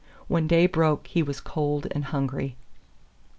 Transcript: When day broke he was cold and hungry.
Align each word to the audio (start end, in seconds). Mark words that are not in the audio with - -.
When 0.27 0.47
day 0.47 0.65
broke 0.65 1.05
he 1.05 1.21
was 1.21 1.39
cold 1.39 1.85
and 1.91 2.05
hungry. 2.05 2.55